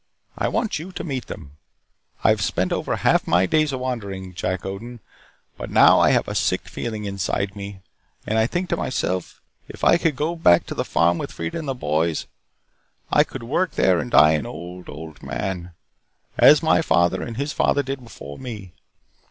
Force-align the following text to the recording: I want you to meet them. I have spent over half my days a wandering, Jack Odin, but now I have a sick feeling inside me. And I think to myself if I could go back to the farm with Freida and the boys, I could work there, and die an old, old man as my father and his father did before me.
I 0.35 0.47
want 0.47 0.79
you 0.79 0.91
to 0.93 1.03
meet 1.03 1.27
them. 1.27 1.57
I 2.23 2.29
have 2.29 2.41
spent 2.41 2.73
over 2.73 2.95
half 2.95 3.27
my 3.27 3.45
days 3.45 3.71
a 3.71 3.77
wandering, 3.77 4.33
Jack 4.33 4.65
Odin, 4.65 4.99
but 5.57 5.69
now 5.69 5.99
I 5.99 6.09
have 6.09 6.27
a 6.27 6.33
sick 6.33 6.67
feeling 6.67 7.05
inside 7.05 7.55
me. 7.55 7.81
And 8.25 8.39
I 8.39 8.47
think 8.47 8.69
to 8.69 8.75
myself 8.77 9.43
if 9.67 9.83
I 9.83 9.99
could 9.99 10.15
go 10.15 10.35
back 10.35 10.65
to 10.65 10.73
the 10.73 10.83
farm 10.83 11.19
with 11.19 11.31
Freida 11.31 11.59
and 11.59 11.67
the 11.67 11.75
boys, 11.75 12.25
I 13.11 13.23
could 13.23 13.43
work 13.43 13.73
there, 13.75 13.99
and 13.99 14.09
die 14.09 14.31
an 14.31 14.47
old, 14.47 14.89
old 14.89 15.21
man 15.21 15.73
as 16.35 16.63
my 16.63 16.81
father 16.81 17.21
and 17.21 17.37
his 17.37 17.53
father 17.53 17.83
did 17.83 18.03
before 18.03 18.39
me. 18.39 18.73